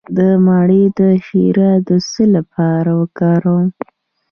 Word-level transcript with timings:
د 0.15 0.17
مڼې 0.45 0.83
شیره 1.27 1.71
د 1.87 1.89
څه 2.09 2.23
لپاره 2.35 2.91
وکاروم؟ 3.01 3.65